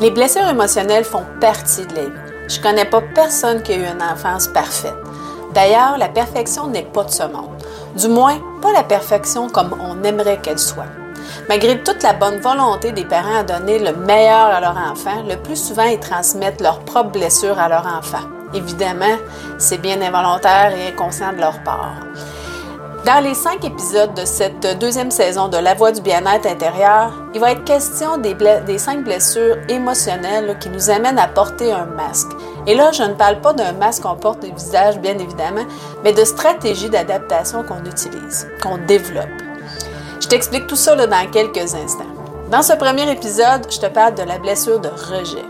[0.00, 2.32] Les blessures émotionnelles font partie de la vie.
[2.48, 4.94] Je connais pas personne qui a eu une enfance parfaite.
[5.52, 7.50] D'ailleurs, la perfection n'est pas de ce monde.
[7.96, 10.86] Du moins, pas la perfection comme on aimerait qu'elle soit.
[11.48, 15.36] Malgré toute la bonne volonté des parents à donner le meilleur à leur enfant, le
[15.36, 18.28] plus souvent ils transmettent leurs propres blessures à leur enfant.
[18.54, 19.16] Évidemment,
[19.58, 21.96] c'est bien involontaire et inconscient de leur part.
[23.04, 27.40] Dans les cinq épisodes de cette deuxième saison de La Voix du bien-être intérieur, il
[27.40, 28.36] va être question des,
[28.78, 32.28] cinq blessures émotionnelles qui nous amènent à porter un masque.
[32.66, 35.64] Et là, je ne parle pas d'un masque qu'on porte au visage, bien évidemment,
[36.02, 39.28] mais de stratégies d'adaptation qu'on utilise, qu'on développe.
[40.20, 42.04] Je t'explique tout ça dans quelques instants.
[42.50, 45.44] Dans ce premier épisode, je te parle de la blessure de rejet.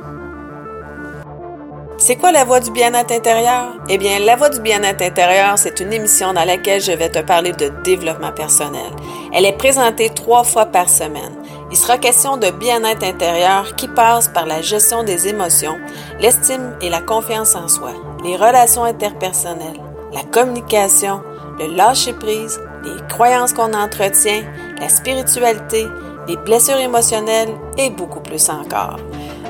[2.08, 3.74] C'est quoi la voix du bien-être intérieur?
[3.90, 7.18] Eh bien, la voix du bien-être intérieur, c'est une émission dans laquelle je vais te
[7.18, 8.90] parler de développement personnel.
[9.34, 11.34] Elle est présentée trois fois par semaine.
[11.70, 15.76] Il sera question de bien-être intérieur qui passe par la gestion des émotions,
[16.18, 17.92] l'estime et la confiance en soi,
[18.24, 21.20] les relations interpersonnelles, la communication,
[21.58, 24.44] le lâcher-prise, les croyances qu'on entretient,
[24.80, 25.86] la spiritualité,
[26.28, 28.98] les blessures émotionnelles et beaucoup plus encore.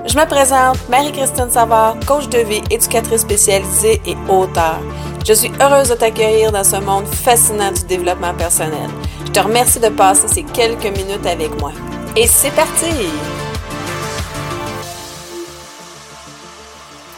[0.06, 4.78] Je me présente, Marie-Christine Savard, coach de vie, éducatrice spécialisée et auteur.
[5.26, 8.88] Je suis heureuse de t'accueillir dans ce monde fascinant du développement personnel.
[9.26, 11.72] Je te remercie de passer ces quelques minutes avec moi.
[12.16, 12.86] Et c'est parti!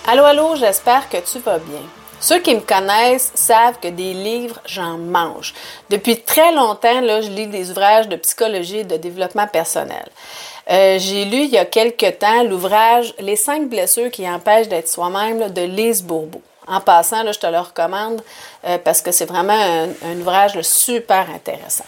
[0.09, 2.00] Allô, allô, j'espère que tu vas bien.
[2.21, 5.55] Ceux qui me connaissent savent que des livres, j'en mange.
[5.89, 10.07] Depuis très longtemps, là, je lis des ouvrages de psychologie et de développement personnel.
[10.71, 14.89] Euh, j'ai lu il y a quelque temps l'ouvrage Les cinq blessures qui empêchent d'être
[14.89, 16.43] soi-même de Lise Bourbeau.
[16.69, 18.23] En passant, là, je te le recommande
[18.67, 21.85] euh, parce que c'est vraiment un, ouvrage super intéressant.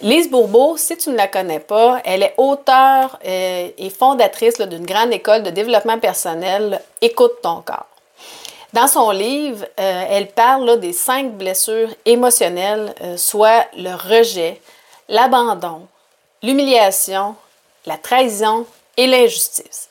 [0.00, 4.86] Lise Bourbeau, si tu ne la connais pas, elle est auteure euh, et fondatrice d'une
[4.86, 7.87] grande école de développement personnel, Écoute ton corps.
[8.74, 14.60] Dans son livre, elle parle des cinq blessures émotionnelles, soit le rejet,
[15.08, 15.86] l'abandon,
[16.42, 17.34] l'humiliation,
[17.86, 19.88] la trahison et l'injustice.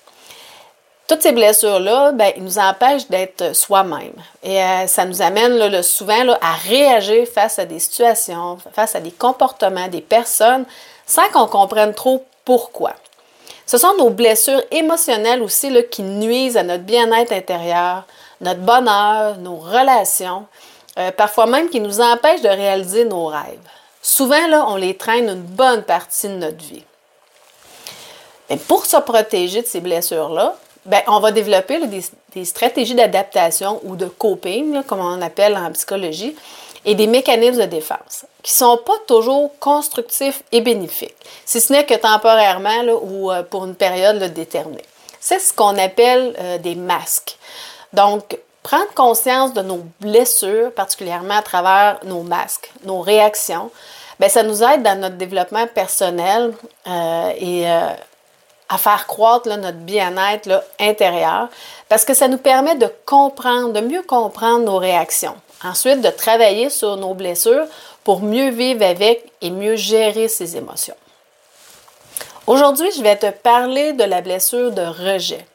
[1.07, 4.13] Toutes ces blessures-là, ben, ils nous empêchent d'être soi-même.
[4.43, 9.11] Et euh, ça nous amène souvent à réagir face à des situations, face à des
[9.11, 10.65] comportements, des personnes,
[11.05, 12.93] sans qu'on comprenne trop pourquoi.
[13.67, 18.05] Ce sont nos blessures émotionnelles aussi qui nuisent à notre bien-être intérieur,
[18.39, 20.45] notre bonheur, nos relations,
[20.97, 23.59] euh, parfois même qui nous empêchent de réaliser nos rêves.
[24.01, 24.37] Souvent,
[24.69, 26.83] on les traîne une bonne partie de notre vie.
[28.49, 30.55] Mais pour se protéger de ces blessures-là,
[30.85, 36.33] ben, on va développer des, stratégies d'adaptation ou de coping, comme on appelle en psychologie,
[36.87, 41.15] et des mécanismes de défense qui ne sont pas toujours constructifs et bénéfiques,
[41.45, 44.85] si ce n'est que temporairement ou euh, pour une période déterminée.
[45.19, 47.37] C'est ce qu'on appelle euh, des masques.
[47.91, 53.69] Donc, prendre conscience de nos blessures, particulièrement à travers nos masques, nos réactions,
[54.17, 56.53] bien, ça nous aide dans notre développement personnel
[56.87, 57.65] euh, et
[58.69, 61.49] à faire croître notre bien-être intérieur
[61.89, 65.35] parce que ça nous permet de comprendre, de mieux comprendre nos réactions.
[65.63, 67.65] Ensuite, de travailler sur nos blessures
[68.03, 70.95] pour mieux vivre avec et mieux gérer ses émotions.
[72.45, 75.45] Aujourd'hui, je vais te parler de la blessure de rejet.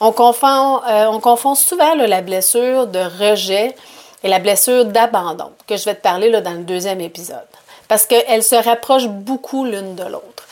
[0.00, 3.74] On confond, euh, souvent la blessure de rejet
[4.22, 7.46] et la blessure d'abandon, que je vais te parler dans le deuxième épisode,
[7.88, 10.46] parce qu'elles se rapprochent beaucoup l'une de l'autre.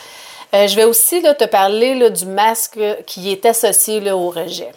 [0.53, 4.71] Euh, je vais aussi te parler du masque qui est associé au rejet.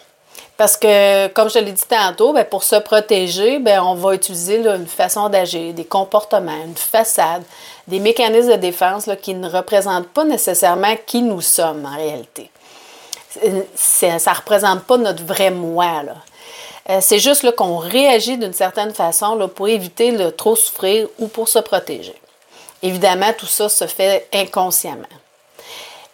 [0.55, 4.65] Parce que, comme je l'ai dit tantôt, ben, pour se protéger, ben, on va utiliser
[4.67, 7.43] une façon d'agir, des comportements, une façade,
[7.87, 12.51] des mécanismes de défense qui ne représentent pas nécessairement qui nous sommes en réalité.
[13.75, 16.03] ça ne représente pas notre vrai moi.
[16.89, 21.47] Euh, c'est juste qu'on réagit d'une certaine façon pour éviter de trop souffrir ou pour
[21.47, 22.15] se protéger.
[22.83, 25.07] Évidemment, tout ça se fait inconsciemment.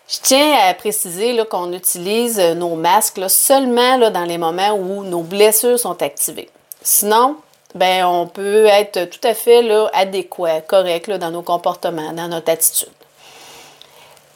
[0.10, 5.22] Je tiens à préciser qu'on utilise euh, nos masques seulement dans les moments où nos
[5.22, 6.50] blessures sont activées.
[6.82, 7.38] Sinon,
[7.76, 12.90] ben, on peut être tout à fait adéquat, correct dans nos comportements, dans notre attitude.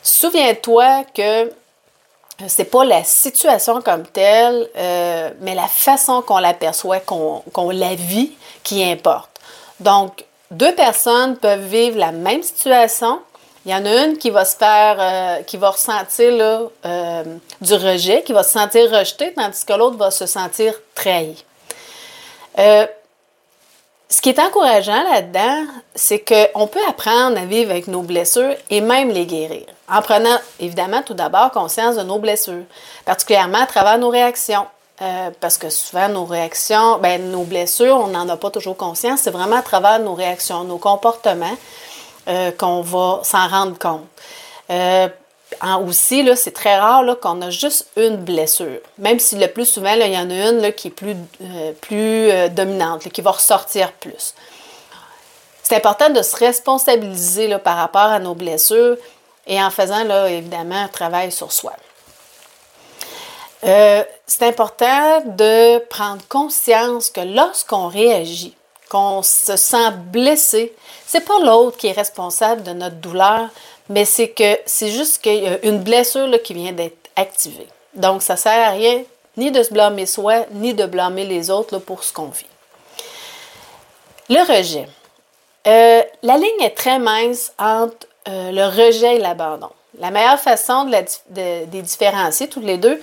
[0.03, 1.51] Souviens-toi que
[2.47, 8.33] c'est pas la situation comme telle, euh, mais la façon qu'on l'aperçoit, qu'on la vit,
[8.63, 9.39] qui importe.
[9.79, 13.19] Donc, deux personnes peuvent vivre la même situation,
[13.65, 17.23] il y en a une qui va se faire, euh, qui va ressentir euh,
[17.61, 21.43] du rejet, qui va se sentir rejetée, tandis que l'autre va se sentir trahi.
[22.59, 22.85] Euh,
[24.09, 25.65] Ce qui est encourageant là-dedans,
[25.95, 30.37] c'est qu'on peut apprendre à vivre avec nos blessures et même les guérir, en prenant
[30.59, 32.65] évidemment tout d'abord conscience de nos blessures,
[33.05, 34.67] particulièrement à travers nos réactions.
[35.01, 39.21] Euh, parce que souvent, nos réactions, ben, nos blessures, on n'en a pas toujours conscience.
[39.21, 41.57] C'est vraiment à travers nos réactions, nos comportements
[42.27, 44.05] euh, qu'on va s'en rendre compte.
[44.69, 45.07] Euh,
[45.85, 48.79] aussi, c'est très rare qu'on a juste une blessure.
[48.97, 51.15] Même si le plus souvent, il y en a une qui est plus,
[51.79, 54.33] plus dominante, qui va ressortir plus.
[55.61, 58.97] C'est important de se responsabiliser par rapport à nos blessures
[59.45, 61.73] et en faisant, là, évidemment, un travail sur soi.
[63.63, 68.55] Euh, c'est important de prendre conscience que lorsqu'on réagit,
[68.93, 70.71] qu'on se sent blessé,
[71.07, 73.49] c'est pas l'autre qui est responsable de notre douleur,
[73.89, 77.67] mais c'est que c'est juste qu'il une blessure qui vient d'être activée.
[77.95, 79.01] Donc, ça sert à rien
[79.35, 82.45] ni de se blâmer soi, ni de blâmer les autres pour ce qu'on vit.
[84.29, 84.87] Le rejet.
[85.65, 89.71] Euh, la ligne est très mince entre euh, le rejet et l'abandon.
[89.97, 90.91] La meilleure façon de,
[91.31, 93.01] de les différencier, toutes les deux,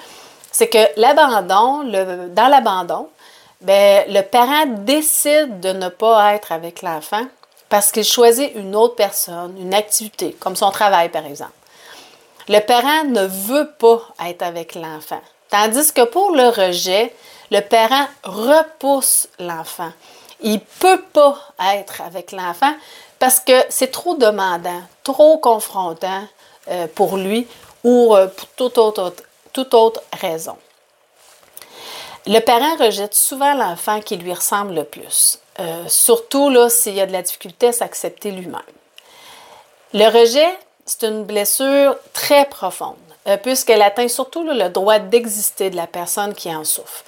[0.53, 3.09] c'est que l'abandon, dans l'abandon,
[3.61, 7.27] ben, le parent décide de ne pas être avec l'enfant
[7.69, 11.53] parce qu'il choisit une autre personne, une activité, comme son travail par exemple.
[12.49, 15.21] Le parent ne veut pas être avec l'enfant.
[15.51, 17.15] Tandis que pour le rejet,
[17.51, 19.93] le parent repousse l'enfant.
[20.41, 21.37] Il ne peut pas
[21.75, 22.73] être avec l'enfant
[23.19, 26.25] parce que c'est trop demandant, trop confrontant
[26.71, 27.47] euh, pour lui
[27.85, 29.15] ou euh, pour toute autre,
[29.53, 30.56] toute autre raison.
[32.26, 37.12] Le parent rejette souvent l'enfant qui lui ressemble le plus, euh, surtout s'il a de
[37.12, 38.61] la difficulté à s'accepter lui-même.
[39.94, 42.96] Le rejet, c'est une blessure très profonde,
[43.26, 47.05] euh, puisqu'elle atteint surtout le droit d'exister de la personne qui en souffre.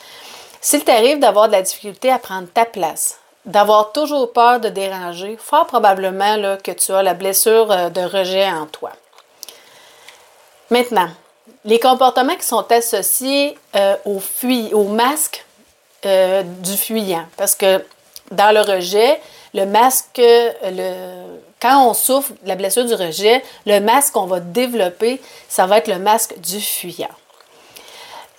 [0.61, 5.37] S'il t'arrive d'avoir de la difficulté à prendre ta place, d'avoir toujours peur de déranger,
[5.37, 8.93] fort probablement là, que tu as la blessure euh, de rejet en toi.
[10.71, 11.11] Maintenant,
[11.65, 14.21] les comportements qui sont associés euh, au,
[14.73, 15.45] au masque
[16.05, 17.27] euh, du fuyant.
[17.37, 17.85] Parce que
[18.31, 19.21] dans le rejet,
[19.55, 24.41] le masque, le, quand on souffre de la blessure du rejet, le masque qu'on va
[24.41, 27.09] développer, ça va être le masque du fuyant.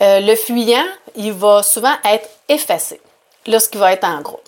[0.02, 0.84] Euh, le fuyant,
[1.16, 3.00] il va souvent être effacé
[3.48, 4.42] lorsqu'il va être en groupe.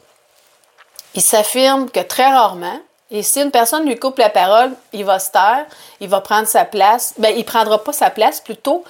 [1.14, 2.80] Il s'affirme que très rarement,
[3.12, 5.66] et si une personne lui coupe la parole, il va se taire,
[6.00, 7.14] il va prendre sa place.
[7.18, 8.84] Bien, il ne prendra pas sa place plutôt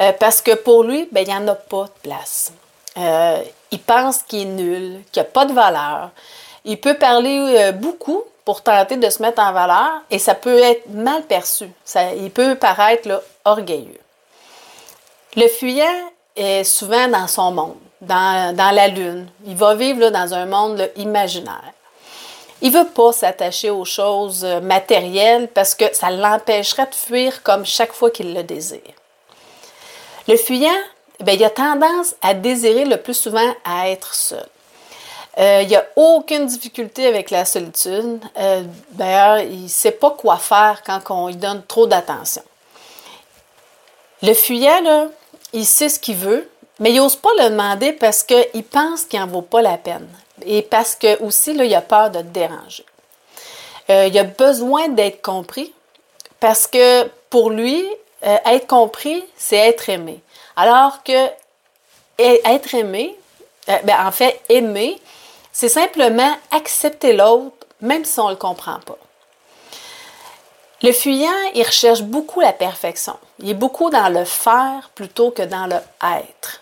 [0.00, 2.52] euh, parce que pour lui, bien, il n'y en a pas de place.
[2.96, 6.10] Euh, il pense qu'il est nul, qu'il n'a pas de valeur.
[6.64, 10.58] Il peut parler euh, beaucoup pour tenter de se mettre en valeur et ça peut
[10.58, 11.68] être mal perçu.
[12.16, 14.00] Il peut paraître orgueilleux.
[15.36, 15.84] Le fuyant
[16.34, 19.28] est souvent dans son monde, dans, la lune.
[19.46, 21.74] Il va vivre dans un monde imaginaire.
[22.60, 27.64] Il veut pas s'attacher aux choses euh, matérielles parce que ça l'empêcherait de fuir comme
[27.64, 28.80] chaque fois qu'il le désire.
[30.26, 30.70] Le fuyant,
[31.20, 34.46] bien, il a tendance à désirer le plus souvent à être seul.
[35.38, 38.20] Euh, il n'y a aucune difficulté avec la solitude.
[38.36, 42.42] Euh, d'ailleurs, il ne sait pas quoi faire quand on lui donne trop d'attention.
[44.20, 45.08] Le fuyant,
[45.52, 46.50] il sait ce qu'il veut,
[46.80, 50.08] mais il n'ose pas le demander parce qu'il pense qu'il n'en vaut pas la peine
[50.44, 52.84] et parce que aussi, là, il a peur de te déranger.
[53.90, 55.72] Euh, il a besoin d'être compris
[56.40, 57.86] parce que pour lui,
[58.26, 60.20] euh, être compris, c'est être aimé.
[60.56, 61.28] Alors que
[62.18, 63.16] être aimé,
[63.68, 65.00] euh, ben, en fait, aimer,
[65.52, 68.98] c'est simplement accepter l'autre, même si on ne le comprend pas.
[70.82, 73.16] Le fuyant, il recherche beaucoup la perfection.
[73.40, 76.60] Il est beaucoup dans le faire plutôt que dans le être.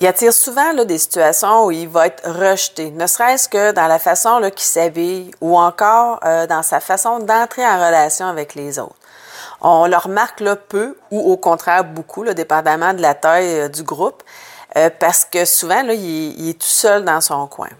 [0.00, 3.86] Il attire souvent là, des situations où il va être rejeté, ne serait-ce que dans
[3.86, 8.78] la façon qu'il s'habille ou encore euh, dans sa façon d'entrer en relation avec les
[8.78, 8.96] autres.
[9.62, 13.68] On le remarque là, peu ou au contraire beaucoup, là, dépendamment de la taille euh,
[13.68, 14.22] du groupe,
[14.76, 17.70] euh, parce que souvent, là, il, est tout seul dans son coin.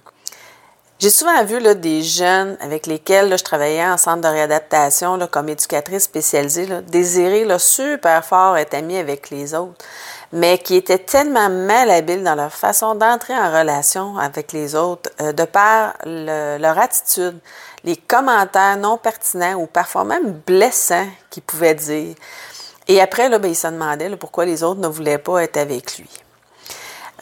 [0.98, 5.50] J'ai souvent vu là, des jeunes avec lesquels je travaillais en centre de réadaptation comme
[5.50, 9.84] éducatrice spécialisée, désirer super fort être amis avec les autres
[10.32, 15.32] mais qui étaient tellement malhabiles dans leur façon d'entrer en relation avec les autres, euh,
[15.32, 17.38] de par leur attitude,
[17.84, 22.14] les commentaires non pertinents ou parfois même blessants qu'ils pouvaient dire.
[22.88, 25.98] Et après, là, ben, il se demandait pourquoi les autres ne voulaient pas être avec
[25.98, 26.08] lui.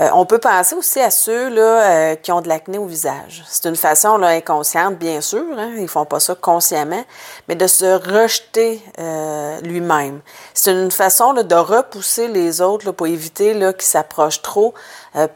[0.01, 3.45] Euh, on peut penser aussi à ceux là, euh, qui ont de l'acné au visage.
[3.47, 7.05] C'est une façon là, inconsciente, bien sûr, hein, ils font pas ça consciemment,
[7.47, 10.21] mais de se rejeter euh, lui-même.
[10.53, 14.75] C'est une façon là, de repousser les autres pour éviter qu'ils s'approchent trop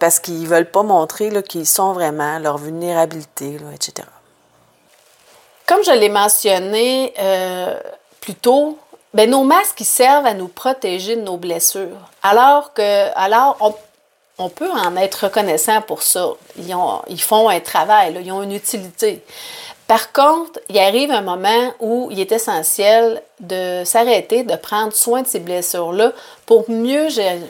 [0.01, 4.09] parce qu'ils veulent pas montrer là, qu'ils sont vraiment, leur vulnérabilité, etc.
[5.67, 7.15] Comme je l'ai mentionné
[8.21, 8.77] plus tôt,
[9.15, 12.11] ben, nos masques ils servent à nous protéger de nos blessures.
[12.23, 13.57] Alors que, alors,
[14.39, 16.31] on peut en être reconnaissant pour ça.
[16.57, 19.23] Ils, ont, ils font un travail, ils ont une utilité.
[19.89, 25.23] Par contre, il arrive un moment où il est essentiel de s'arrêter, de prendre soin
[25.23, 26.13] de ces blessures-là
[26.45, 27.09] pour mieux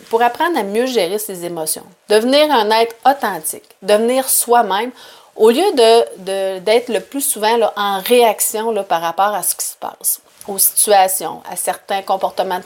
[0.09, 1.85] pour apprendre à mieux gérer ses émotions.
[2.09, 4.93] Devenir un être authentique, devenir soi-même,
[5.35, 9.77] au lieu de, d'être le plus souvent en réaction par rapport à ce qui se
[9.77, 12.61] passe, aux situations, à certains comportements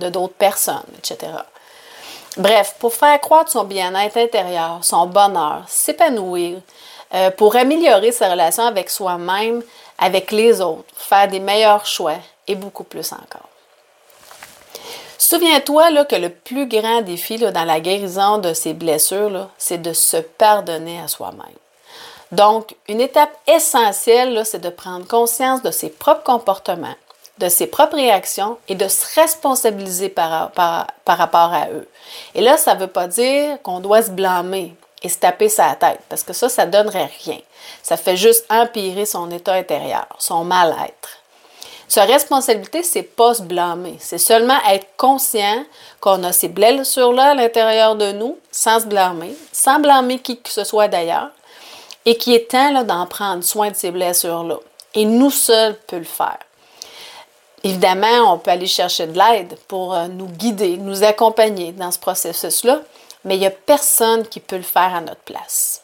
[0.00, 1.32] de d'autres personnes, etc.
[2.36, 6.58] Bref, pour faire croître son bien-être intérieur, son bonheur, s'épanouir,
[7.14, 9.62] euh, pour améliorer sa relation avec soi-même,
[9.98, 12.16] avec les autres, faire des meilleurs choix
[12.46, 13.48] et beaucoup plus encore.
[15.18, 20.18] Souviens-toi que le plus grand défi dans la guérison de ces blessures, c'est de se
[20.18, 21.56] pardonner à soi-même.
[22.32, 26.96] Donc, une étape essentielle, c'est de prendre conscience de ses propres comportements,
[27.38, 30.52] de ses propres réactions et de se responsabiliser par,
[31.06, 31.88] rapport à eux.
[32.34, 35.74] Et là, ça ne veut pas dire qu'on doit se blâmer et se taper sa
[35.74, 37.38] tête, parce que ça, ça ne donnerait rien.
[37.82, 41.20] Ça fait juste empirer son état intérieur, son mal-être.
[41.88, 45.64] Sa responsabilité, c'est pas se blâmer, c'est seulement être conscient
[46.00, 50.50] qu'on a ces blessures-là à l'intérieur de nous, sans se blâmer, sans blâmer qui que
[50.50, 51.30] ce soit d'ailleurs,
[52.04, 54.56] et qui est temps d'en prendre soin de ces blessures-là.
[54.94, 56.38] Et nous seuls peut le faire.
[57.64, 61.98] Évidemment, on peut aller chercher de l'aide pour euh, nous guider, nous accompagner dans ce
[61.98, 62.80] processus-là,
[63.24, 65.82] mais il n'y a personne qui peut le faire à notre place.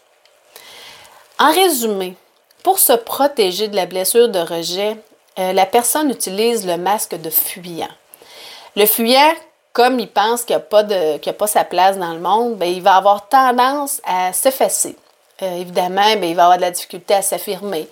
[1.39, 2.15] En résumé,
[2.63, 4.97] pour se protéger de la blessure de rejet,
[5.39, 7.89] euh, la personne utilise le masque de fuyant.
[8.77, 9.33] Le fuyant,
[9.73, 13.29] comme il pense qu'il n'a pas, sa place dans le monde, ben, il va avoir
[13.29, 14.97] tendance à s'effacer.
[15.43, 17.89] Euh, évidemment, ben, il va avoir de la difficulté à s'affirmer.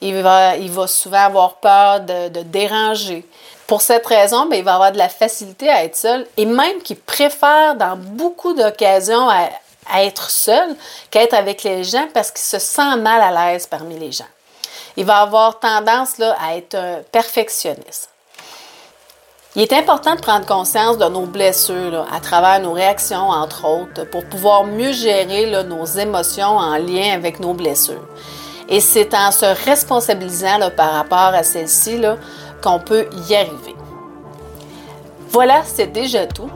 [0.00, 3.26] Il va, il va souvent avoir peur de, déranger.
[3.66, 6.82] Pour cette raison, bien, il va avoir de la facilité à être seul et même
[6.82, 9.48] qu'il préfère dans beaucoup d'occasions à,
[10.02, 10.76] être seul
[11.10, 14.28] qu'être avec les gens parce qu'il se sent mal à l'aise parmi les gens.
[14.96, 18.10] Il va avoir tendance là, à être un perfectionniste.
[19.56, 24.04] Il est important de prendre conscience de nos blessures à travers nos réactions, entre autres,
[24.04, 28.06] pour pouvoir mieux gérer nos émotions en lien avec nos blessures.
[28.70, 32.00] Et c'est en se responsabilisant par rapport à celle-ci
[32.62, 33.74] qu'on peut y arriver.
[35.30, 36.50] Voilà, c'est déjà tout.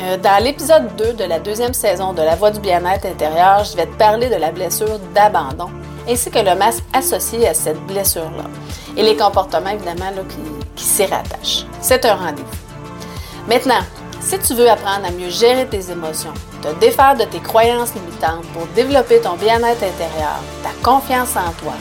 [0.00, 3.76] Euh, dans l'épisode 2 de la deuxième saison de La Voix du bien-être intérieur, je
[3.76, 5.68] vais te parler de la blessure d'abandon
[6.08, 8.44] ainsi que le masque associé à cette blessure-là
[8.96, 10.38] et les comportements évidemment qui,
[10.74, 11.66] qui s'y rattachent.
[11.80, 12.48] C'est un rendez-vous.
[13.48, 13.82] Maintenant,
[14.20, 18.46] si tu veux apprendre à mieux gérer tes émotions, te défaire de tes croyances limitantes
[18.54, 21.74] pour développer ton bien-être intérieur, ta confiance en toi,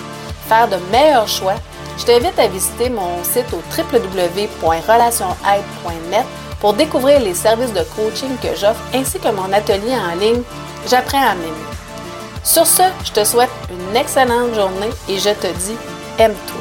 [0.48, 1.56] faire de meilleurs choix,
[1.98, 6.26] je t'invite à visiter mon site au www.relationaide.net
[6.60, 10.44] pour découvrir les services de coaching que j'offre ainsi que mon atelier en ligne
[10.90, 11.52] J'apprends à m'aimer.
[12.44, 15.78] Sur ce, je te souhaite une excellente journée et je te dis
[16.18, 16.61] aime-toi.